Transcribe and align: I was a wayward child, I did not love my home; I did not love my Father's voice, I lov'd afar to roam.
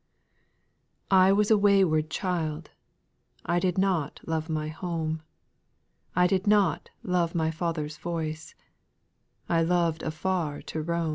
I 1.11 1.31
was 1.31 1.51
a 1.51 1.59
wayward 1.59 2.09
child, 2.09 2.71
I 3.45 3.59
did 3.59 3.77
not 3.77 4.19
love 4.25 4.49
my 4.49 4.67
home; 4.67 5.21
I 6.15 6.25
did 6.25 6.47
not 6.47 6.89
love 7.03 7.35
my 7.35 7.51
Father's 7.51 7.97
voice, 7.97 8.55
I 9.47 9.61
lov'd 9.61 10.01
afar 10.01 10.63
to 10.63 10.81
roam. 10.81 11.09